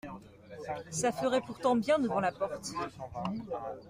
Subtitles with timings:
[0.97, 2.73] Ca ferait pourtant bien devant la porte.